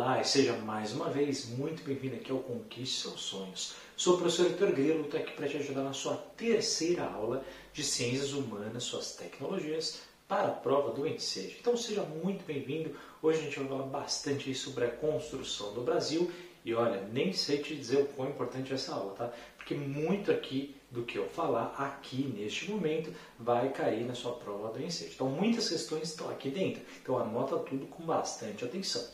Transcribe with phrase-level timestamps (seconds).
[0.00, 3.74] Olá e seja mais uma vez muito bem-vindo aqui ao Conquiste Seus Sonhos.
[3.94, 7.84] Sou o professor Heitor Grilo, estou aqui para te ajudar na sua terceira aula de
[7.84, 11.58] Ciências Humanas, suas tecnologias para a prova do Ensejo.
[11.60, 12.96] Então seja muito bem-vindo.
[13.20, 16.32] Hoje a gente vai falar bastante sobre a construção do Brasil
[16.64, 19.30] e olha, nem sei te dizer o quão importante é essa aula, tá?
[19.58, 24.72] Porque muito aqui do que eu falar aqui neste momento vai cair na sua prova
[24.72, 25.12] do Ensejo.
[25.14, 26.82] Então muitas questões estão aqui dentro.
[27.02, 29.06] Então anota tudo com bastante atenção.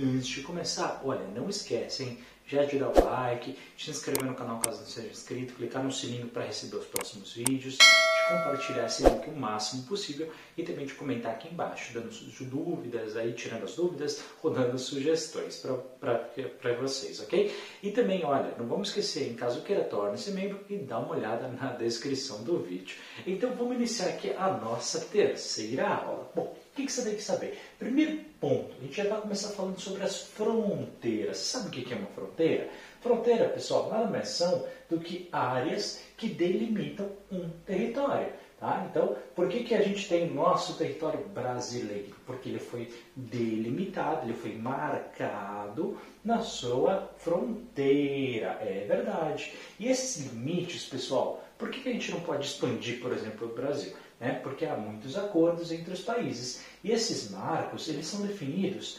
[0.00, 2.18] Antes de começar, olha, não esquece, hein?
[2.46, 5.82] Já de dar o like, de se inscrever no canal caso não seja inscrito, clicar
[5.82, 10.62] no sininho para receber os próximos vídeos, de compartilhar esse link o máximo possível e
[10.62, 12.10] também de comentar aqui embaixo, dando
[12.48, 15.62] dúvidas, aí tirando as dúvidas ou dando sugestões
[16.00, 17.54] para vocês, ok?
[17.82, 21.48] E também, olha, não vamos esquecer, em caso queira, torne-se membro e dá uma olhada
[21.48, 22.96] na descrição do vídeo.
[23.26, 26.30] Então vamos iniciar aqui a nossa terceira aula.
[26.34, 27.58] Bom, que, que você tem que saber?
[27.76, 31.38] Primeiro ponto, a gente já vai começar falando sobre as fronteiras.
[31.38, 32.68] Sabe o que é uma fronteira?
[33.00, 38.32] Fronteira, pessoal, nada mais são do que áreas que delimitam um território.
[38.60, 38.86] Tá?
[38.90, 42.14] Então, por que, que a gente tem nosso território brasileiro?
[42.26, 48.58] Porque ele foi delimitado, ele foi marcado na sua fronteira.
[48.60, 49.52] É verdade.
[49.78, 53.92] E esses limites, pessoal, por que, a gente não pode expandir, por exemplo, o Brasil?
[54.20, 54.40] né?
[54.42, 56.64] porque há muitos acordos entre os países.
[56.82, 58.98] E esses marcos eles são definidos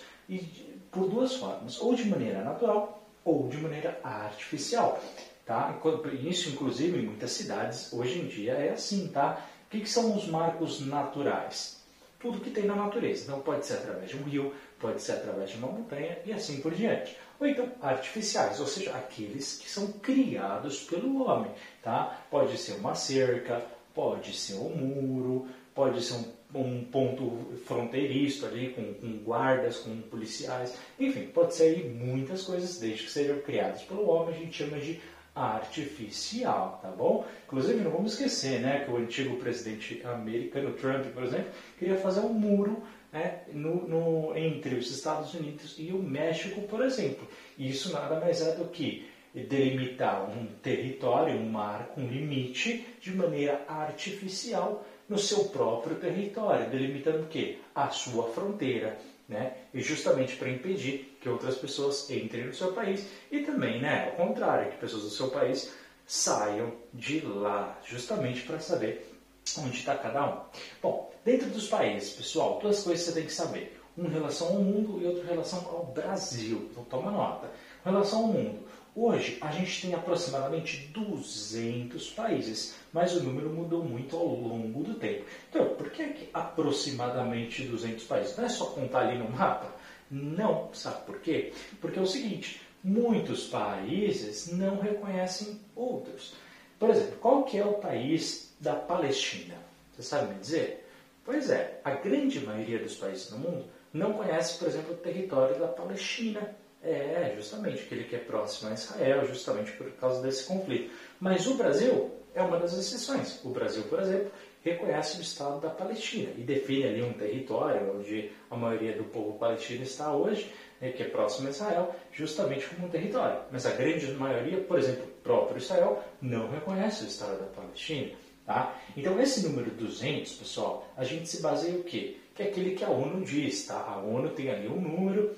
[0.92, 5.02] por duas formas, ou de maneira natural ou de maneira artificial.
[5.46, 5.76] Tá?
[6.22, 9.08] Isso, inclusive, em muitas cidades, hoje em dia é assim.
[9.08, 9.46] Tá?
[9.66, 11.80] O que, que são os marcos naturais?
[12.20, 13.24] Tudo que tem na natureza.
[13.24, 16.60] Então, pode ser através de um rio, pode ser através de uma montanha e assim
[16.62, 17.18] por diante.
[17.40, 21.52] Ou então artificiais, ou seja, aqueles que são criados pelo homem.
[21.82, 22.22] Tá?
[22.30, 28.70] Pode ser uma cerca, Pode ser um muro, pode ser um, um ponto fronteiriço ali,
[28.70, 34.08] com, com, guardas, com policiais, enfim, pode ser muitas coisas, desde que sejam criadas pelo
[34.08, 35.02] homem, a gente chama de
[35.36, 37.26] artificial, tá bom?
[37.46, 42.22] Inclusive, não vamos esquecer, né, que o antigo presidente americano, Trump, por exemplo, queria fazer
[42.22, 47.28] um muro né, no, no, entre os Estados Unidos e o México, por exemplo.
[47.58, 53.16] E isso nada mais é do que delimitar um território, um marco, um limite de
[53.16, 57.58] maneira artificial no seu próprio território, delimitando o quê?
[57.74, 58.98] A sua fronteira,
[59.28, 59.54] né?
[59.74, 64.28] E justamente para impedir que outras pessoas entrem no seu país e também, né, ao
[64.28, 65.74] contrário, que pessoas do seu país
[66.06, 69.09] saiam de lá, justamente para saber
[69.58, 70.42] onde está cada um.
[70.82, 73.80] Bom, dentro dos países, pessoal, duas coisas você tem que saber.
[73.98, 76.70] Um em relação ao mundo e outro em relação ao Brasil.
[76.72, 77.48] Então toma nota.
[77.86, 78.66] Em relação ao mundo,
[78.96, 84.96] Hoje a gente tem aproximadamente 200 países, mas o número mudou muito ao longo do
[84.96, 85.24] tempo.
[85.50, 88.36] Então, por que, é que aproximadamente 200 países?
[88.36, 89.74] Não é só contar ali no mapa?
[90.10, 91.54] Não, sabe por quê?
[91.80, 96.34] Porque é o seguinte, muitos países não reconhecem outros.
[96.80, 99.56] Por exemplo, qual que é o país da Palestina?
[99.94, 100.86] Você sabe me dizer?
[101.26, 105.60] Pois é, a grande maioria dos países no mundo não conhece, por exemplo, o território
[105.60, 106.56] da Palestina.
[106.82, 110.90] É, justamente, que ele quer próximo a Israel, justamente por causa desse conflito.
[111.20, 113.44] Mas o Brasil é uma das exceções.
[113.44, 114.32] O Brasil, por exemplo,
[114.64, 119.38] reconhece o Estado da Palestina e define ali um território onde a maioria do povo
[119.38, 123.42] palestino está hoje, né, que é próximo a Israel, justamente como um território.
[123.52, 128.14] Mas a grande maioria, por exemplo, o próprio Israel, não reconhece o Estado da Palestina.
[128.50, 128.76] Tá?
[128.98, 132.18] Então, esse número 200, pessoal, a gente se baseia o quê?
[132.34, 133.68] Que é aquele que a ONU diz.
[133.68, 133.76] Tá?
[133.76, 135.36] A ONU tem ali um número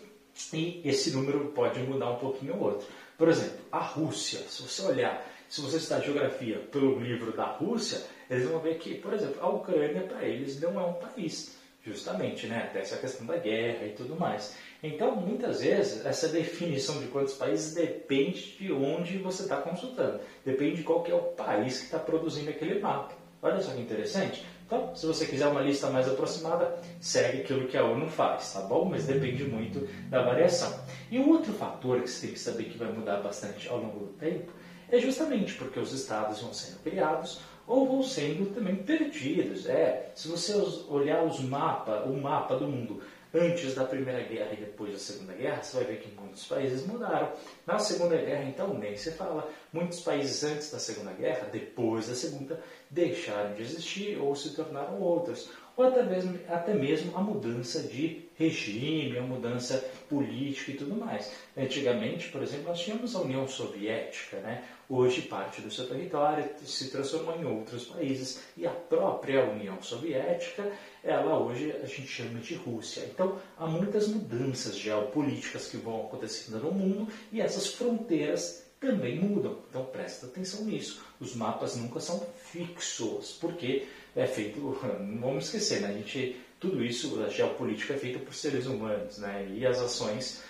[0.54, 2.88] e esse número pode mudar um pouquinho ou outro.
[3.18, 8.02] Por exemplo, a Rússia, se você olhar, se você estudar geografia pelo livro da Rússia,
[8.30, 12.48] eles vão ver que, por exemplo, a Ucrânia para eles não é um país, justamente,
[12.48, 12.64] né?
[12.70, 14.56] Até essa questão da guerra e tudo mais.
[14.84, 20.20] Então, muitas vezes, essa definição de quantos países depende de onde você está consultando.
[20.46, 23.14] Depende de qual que é o país que está produzindo aquele mapa.
[23.42, 24.46] Olha só que interessante.
[24.66, 28.62] Então, se você quiser uma lista mais aproximada, segue aquilo que a ONU faz, tá
[28.62, 28.86] bom?
[28.86, 30.80] Mas depende muito da variação.
[31.10, 34.00] E um outro fator que você tem que saber que vai mudar bastante ao longo
[34.00, 34.52] do tempo
[34.90, 39.68] é justamente porque os estados vão sendo criados ou vão sendo também perdidos.
[39.68, 40.54] É, se você
[40.90, 43.02] olhar os mapa, o mapa do mundo
[43.34, 46.86] antes da Primeira Guerra e depois da Segunda Guerra, você vai ver que muitos países
[46.86, 47.32] mudaram.
[47.66, 49.50] Na Segunda Guerra, então, nem se fala.
[49.72, 55.00] Muitos países antes da Segunda Guerra, depois da Segunda, deixaram de existir ou se tornaram
[55.00, 55.50] outros.
[55.82, 61.32] Ou até mesmo, até mesmo a mudança de regime, a mudança política e tudo mais.
[61.58, 64.64] Antigamente, por exemplo, nós tínhamos a União Soviética, né?
[64.92, 70.70] hoje parte do seu território se transformou em outros países e a própria União Soviética,
[71.04, 73.08] ela hoje a gente chama de Rússia.
[73.12, 79.60] Então há muitas mudanças geopolíticas que vão acontecendo no mundo e essas fronteiras também mudam.
[79.70, 81.02] Então presta atenção nisso.
[81.20, 84.60] Os mapas nunca são fixos, porque é feito,
[85.00, 85.90] não vamos esquecer, né?
[85.90, 89.48] a gente, tudo isso, a geopolítica é feita por seres humanos, né?
[89.56, 90.44] e as ações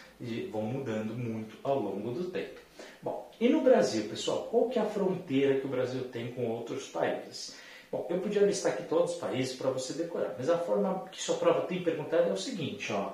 [0.51, 2.59] vão mudando muito ao longo do tempo.
[3.03, 6.47] Bom, e no Brasil, pessoal, qual que é a fronteira que o Brasil tem com
[6.47, 7.55] outros países?
[7.91, 11.21] Bom, eu podia listar aqui todos os países para você decorar, mas a forma que
[11.21, 13.13] sua prova tem perguntado é o seguinte, ó.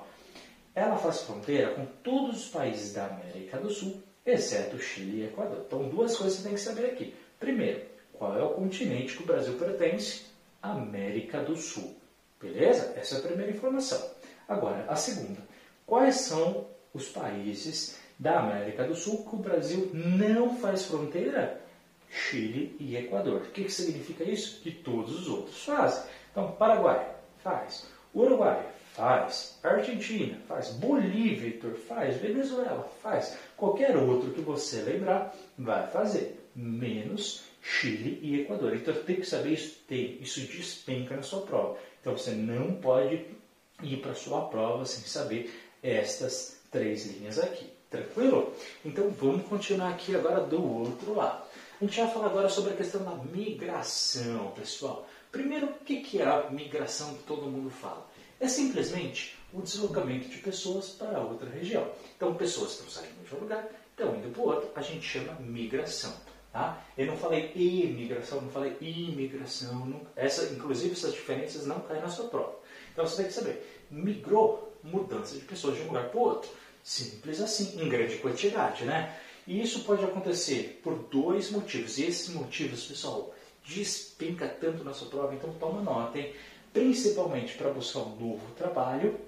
[0.74, 5.64] Ela faz fronteira com todos os países da América do Sul, exceto Chile e Equador.
[5.66, 7.14] Então, duas coisas você tem que saber aqui.
[7.38, 7.82] Primeiro,
[8.12, 10.26] qual é o continente que o Brasil pertence?
[10.62, 11.96] América do Sul.
[12.40, 12.92] Beleza?
[12.96, 14.10] Essa é a primeira informação.
[14.48, 15.40] Agora, a segunda.
[15.86, 21.60] Quais são os países da América do Sul que o Brasil não faz fronteira?
[22.10, 23.42] Chile e Equador.
[23.42, 24.60] O que, que significa isso?
[24.62, 26.04] Que todos os outros fazem.
[26.30, 27.86] Então, Paraguai faz.
[28.14, 28.66] Uruguai
[28.98, 29.56] faz.
[29.62, 30.70] Argentina faz.
[30.70, 32.16] Bolívia, Victor, faz.
[32.16, 33.38] Venezuela faz.
[33.56, 36.50] Qualquer outro que você lembrar vai fazer.
[36.54, 38.74] Menos Chile e Equador.
[38.74, 41.78] Então tem que saber isso, tem, isso despenca na sua prova.
[42.00, 43.24] Então você não pode
[43.82, 47.70] ir para a sua prova sem saber estas três linhas aqui.
[47.88, 48.52] Tranquilo?
[48.84, 51.44] Então vamos continuar aqui agora do outro lado.
[51.80, 55.06] A gente vai falar agora sobre a questão da migração, pessoal.
[55.30, 58.04] Primeiro, o que é a migração que todo mundo fala?
[58.40, 61.90] É simplesmente o deslocamento de pessoas para outra região.
[62.16, 65.34] Então, pessoas estão saindo de um lugar, estão indo para o outro, a gente chama
[65.40, 66.14] migração.
[66.52, 66.82] Tá?
[66.96, 69.86] Eu não falei imigração, não falei imigração.
[69.86, 72.56] Não, essa, inclusive, essas diferenças não caem na sua prova.
[72.92, 73.86] Então você tem que saber.
[73.90, 76.50] Migrou, mudança de pessoas de um lugar para o outro.
[76.82, 79.14] Simples assim, em grande quantidade, né?
[79.46, 81.98] E isso pode acontecer por dois motivos.
[81.98, 86.34] E esses motivos, pessoal, despenca tanto na sua prova, então toma nota, hein?
[86.78, 89.18] Principalmente para buscar um novo trabalho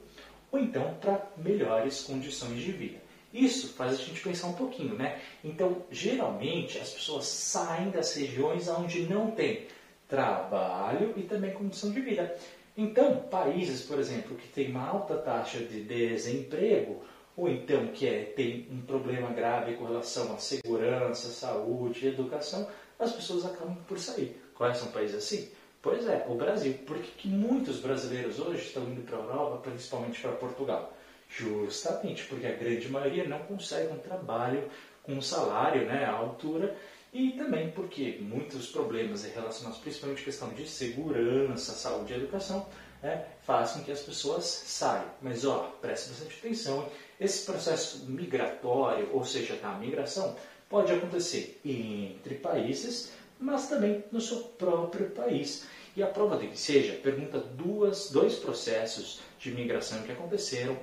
[0.52, 2.98] ou então para melhores condições de vida.
[3.34, 5.20] Isso faz a gente pensar um pouquinho, né?
[5.42, 9.66] Então, geralmente, as pessoas saem das regiões onde não tem
[10.08, 12.36] trabalho e também condição de vida.
[12.76, 17.02] Então, países, por exemplo, que têm uma alta taxa de desemprego,
[17.36, 23.12] ou então que é, tem um problema grave com relação à segurança, saúde, educação, as
[23.12, 24.40] pessoas acabam por sair.
[24.54, 25.50] Quais são países assim?
[25.82, 26.74] Pois é, o Brasil.
[26.86, 30.94] Por que, que muitos brasileiros hoje estão indo para a Europa, principalmente para Portugal?
[31.28, 34.68] Justamente porque a grande maioria não consegue um trabalho
[35.02, 36.76] com um salário né, à altura
[37.12, 42.66] e também porque muitos problemas relacionados principalmente à questão de segurança, saúde e educação
[43.02, 45.06] né, fazem com que as pessoas saiam.
[45.22, 46.88] Mas ó, preste bastante atenção,
[47.18, 50.36] esse processo migratório, ou seja, da migração,
[50.68, 55.66] pode acontecer entre países, mas também no seu próprio país.
[55.96, 60.78] E a prova do que seja pergunta duas, dois processos de migração que aconteceram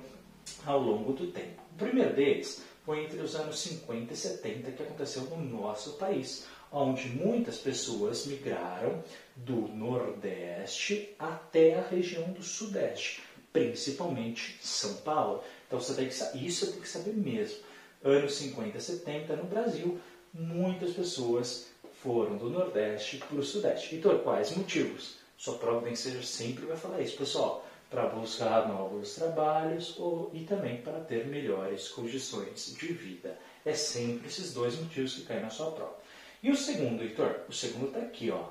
[0.66, 1.62] ao longo do tempo.
[1.72, 6.46] O primeiro deles foi entre os anos 50 e 70 que aconteceu no nosso país,
[6.72, 9.02] onde muitas pessoas migraram
[9.36, 13.22] do Nordeste até a região do Sudeste,
[13.52, 15.42] principalmente São Paulo.
[15.66, 17.58] Então você tem que isso tem que saber mesmo.
[18.04, 19.98] Anos 50 e 70 no Brasil,
[20.32, 21.68] muitas pessoas
[22.02, 23.96] foram do Nordeste para o Sudeste.
[23.96, 25.18] Então, quais motivos?
[25.36, 30.44] Sua prova que ser sempre vai falar isso, pessoal para buscar novos trabalhos ou, e
[30.44, 33.38] também para ter melhores condições de vida.
[33.64, 35.96] É sempre esses dois motivos que caem na sua prova.
[36.42, 37.40] E o segundo, Heitor?
[37.48, 38.44] O segundo está aqui, ó.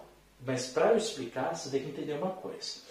[0.44, 2.82] Mas para eu explicar, você tem que entender uma coisa.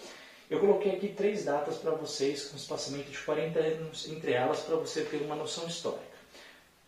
[0.49, 4.77] Eu coloquei aqui três datas para vocês, com espaçamento de 40 anos entre elas, para
[4.77, 6.16] você ter uma noção histórica.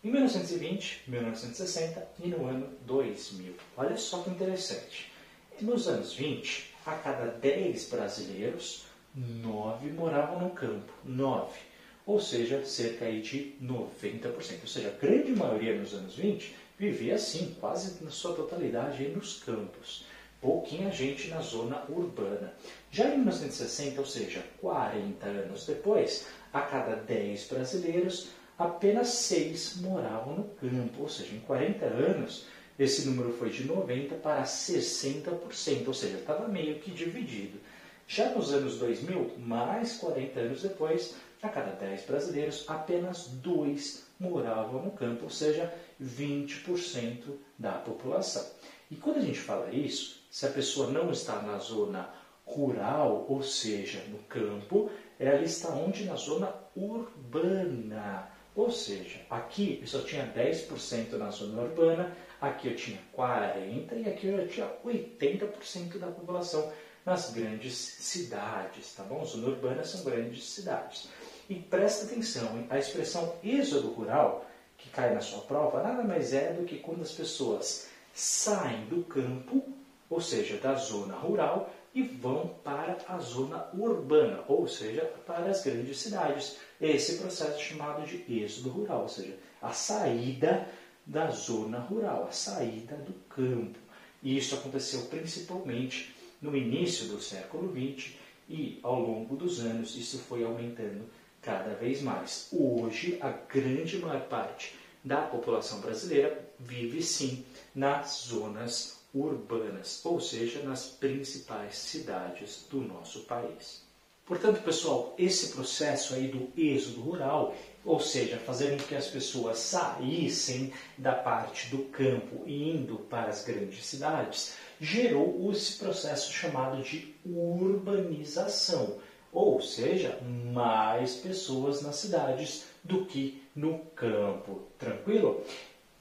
[0.02, 3.54] Em 1920, 1960 e no ano 2000.
[3.76, 5.12] Olha só que interessante.
[5.60, 10.90] Nos anos 20, a cada 10 brasileiros, nove moravam no campo.
[11.04, 11.58] Nove.
[12.06, 14.32] Ou seja, cerca de 90%.
[14.62, 19.42] Ou seja, a grande maioria nos anos 20 vivia assim, quase na sua totalidade nos
[19.42, 20.06] campos.
[20.40, 22.54] Pouquinha gente na zona urbana.
[22.90, 28.30] Já em 1960, ou seja, 40 anos depois, a cada 10 brasileiros,
[28.60, 31.02] apenas 6 moravam no campo.
[31.02, 32.44] Ou seja, em 40 anos,
[32.78, 37.58] esse número foi de 90% para 60%, ou seja, estava meio que dividido.
[38.06, 44.82] Já nos anos 2000, mais 40 anos depois, a cada 10 brasileiros, apenas 2 moravam
[44.82, 47.22] no campo, ou seja, 20%
[47.58, 48.44] da população.
[48.90, 52.10] E quando a gente fala isso, se a pessoa não está na zona
[52.44, 56.04] rural, ou seja, no campo, ela está onde?
[56.04, 58.28] Na zona urbana.
[58.60, 64.06] Ou seja, aqui eu só tinha 10% na zona urbana, aqui eu tinha 40% e
[64.06, 66.70] aqui eu tinha 80% da população
[67.06, 69.24] nas grandes cidades, tá bom?
[69.24, 71.08] Zona urbana são grandes cidades.
[71.48, 72.66] E presta atenção, hein?
[72.68, 74.44] a expressão êxodo rural,
[74.76, 79.02] que cai na sua prova, nada mais é do que quando as pessoas saem do
[79.04, 79.66] campo,
[80.10, 85.62] ou seja, da zona rural, e vão para a zona urbana, ou seja, para as
[85.64, 86.56] grandes cidades.
[86.80, 90.68] Esse processo é chamado de êxodo rural, ou seja, a saída
[91.04, 93.78] da zona rural, a saída do campo.
[94.22, 98.12] E isso aconteceu principalmente no início do século XX
[98.48, 101.04] e ao longo dos anos isso foi aumentando
[101.42, 102.48] cada vez mais.
[102.52, 107.44] Hoje, a grande maior parte da população brasileira vive sim
[107.74, 113.82] nas zonas urbanas, ou seja, nas principais cidades do nosso país.
[114.30, 117.52] Portanto, pessoal, esse processo aí do êxodo rural,
[117.84, 123.28] ou seja, fazer com que as pessoas saíssem da parte do campo e indo para
[123.28, 128.98] as grandes cidades, gerou esse processo chamado de urbanização,
[129.32, 134.62] ou seja, mais pessoas nas cidades do que no campo.
[134.78, 135.44] Tranquilo?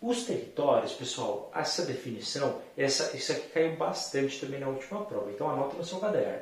[0.01, 5.49] Os territórios, pessoal, essa definição, essa, isso aqui caiu bastante também na última prova, então
[5.49, 6.41] anota no seu caderno.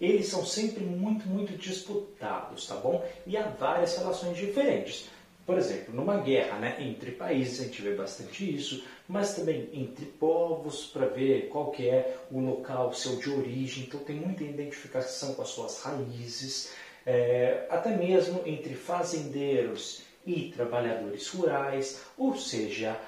[0.00, 3.06] Eles são sempre muito, muito disputados, tá bom?
[3.24, 5.08] E há várias relações diferentes.
[5.46, 10.04] Por exemplo, numa guerra né, entre países, a gente vê bastante isso, mas também entre
[10.04, 15.34] povos, para ver qual que é o local seu de origem, então tem muita identificação
[15.34, 16.72] com as suas raízes,
[17.06, 23.00] é, até mesmo entre fazendeiros e trabalhadores rurais, ou seja,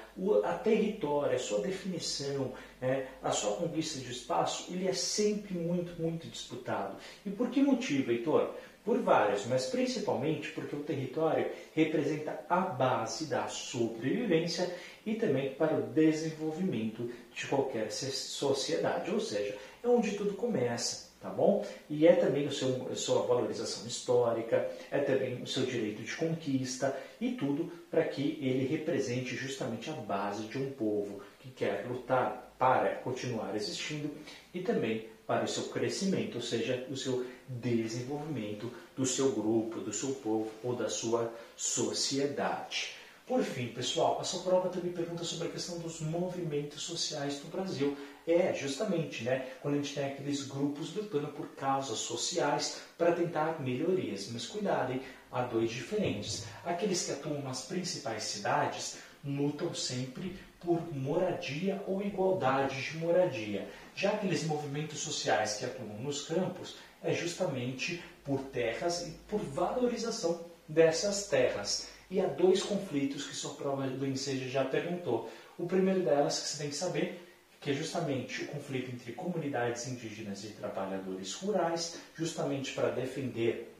[0.43, 6.01] a território, a sua definição, né, a sua conquista de espaço, ele é sempre muito,
[6.01, 6.95] muito disputado.
[7.25, 8.55] E por que motivo, Heitor?
[8.85, 14.73] Por vários, mas principalmente porque o território representa a base da sobrevivência
[15.05, 21.29] e também para o desenvolvimento de qualquer sociedade, ou seja, é onde tudo começa tá
[21.29, 21.65] bom?
[21.89, 26.15] E é também o seu, a sua valorização histórica, é também o seu direito de
[26.15, 31.85] conquista e tudo para que ele represente justamente a base de um povo que quer
[31.87, 34.09] lutar para continuar existindo
[34.53, 39.93] e também para o seu crescimento, ou seja, o seu desenvolvimento do seu grupo, do
[39.93, 42.98] seu povo ou da sua sociedade.
[43.29, 47.47] Por fim, pessoal, a sua prova também pergunta sobre a questão dos movimentos sociais do
[47.49, 47.95] Brasil.
[48.25, 53.61] É, justamente, né, quando a gente tem aqueles grupos lutando por causas sociais para tentar
[53.61, 54.31] melhorias.
[54.31, 54.99] Mas cuidado,
[55.31, 56.47] há dois diferentes.
[56.65, 63.69] Aqueles que atuam nas principais cidades lutam sempre por moradia ou igualdade de moradia.
[63.95, 70.43] Já aqueles movimentos sociais que atuam nos campos é justamente por terras e por valorização
[70.67, 71.98] dessas terras.
[72.09, 75.29] E há dois conflitos que sua prova do Enseja já perguntou.
[75.57, 77.25] O primeiro delas que você tem que saber
[77.59, 83.75] que é justamente o conflito entre comunidades indígenas e trabalhadores rurais, justamente para defender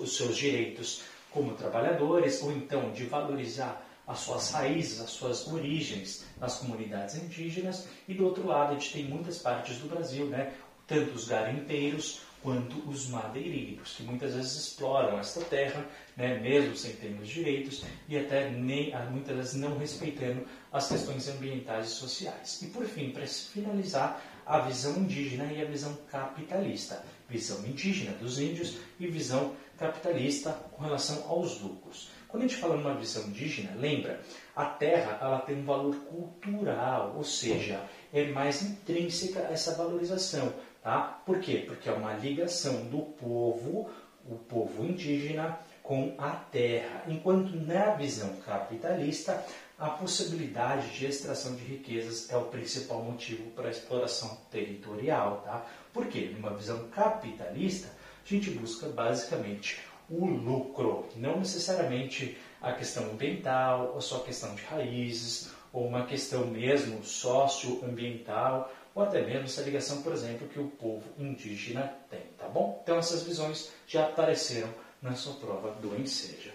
[0.00, 6.24] os seus direitos como trabalhadores, ou então de valorizar as suas raízes, as suas origens
[6.38, 10.52] nas comunidades indígenas, e do outro lado a gente tem muitas partes do Brasil, né,
[10.86, 16.92] tanto os garimpeiros quanto os madeireiros, que muitas vezes exploram esta terra, né, mesmo sem
[16.92, 22.60] termos direitos, e até nem, muitas vezes não respeitando as questões ambientais e sociais.
[22.62, 27.04] E por fim, para finalizar, a visão indígena e a visão capitalista.
[27.28, 32.10] Visão indígena dos índios e visão capitalista com relação aos lucros.
[32.28, 34.20] Quando a gente fala numa visão indígena, lembra,
[34.56, 40.52] a terra ela tem um valor cultural, ou seja, é mais intrínseca essa valorização.
[40.82, 41.20] Tá?
[41.24, 41.64] Por quê?
[41.66, 43.88] Porque é uma ligação do povo,
[44.24, 47.04] o povo indígena, com a terra.
[47.08, 49.44] Enquanto na visão capitalista,
[49.78, 55.42] a possibilidade de extração de riquezas é o principal motivo para a exploração territorial.
[55.44, 55.66] Tá?
[55.92, 56.30] Por quê?
[56.32, 57.88] Numa visão capitalista,
[58.24, 64.54] a gente busca basicamente o lucro, não necessariamente a questão ambiental, ou só a questão
[64.54, 70.58] de raízes, ou uma questão mesmo socioambiental, ou até mesmo essa ligação, por exemplo, que
[70.58, 72.80] o povo indígena tem, tá bom?
[72.82, 74.68] Então essas visões já apareceram
[75.00, 76.52] na sua prova do Enseja.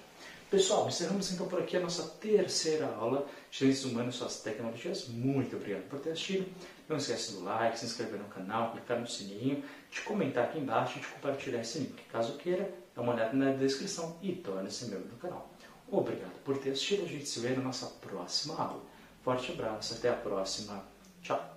[0.49, 5.09] Pessoal, encerramos então por aqui a nossa terceira aula de Ciências Humanas e Suas Tecnologias.
[5.09, 6.47] Muito obrigado por ter assistido.
[6.87, 10.99] Não esqueça do like, se inscrever no canal, clicar no sininho, de comentar aqui embaixo
[10.99, 12.01] e de compartilhar esse link.
[12.09, 15.49] Caso queira, dá uma olhada na descrição e torne-se membro do canal.
[15.91, 17.03] Obrigado por ter assistido.
[17.03, 18.83] A gente se vê na nossa próxima aula.
[19.23, 20.81] Forte abraço, até a próxima.
[21.21, 21.56] Tchau!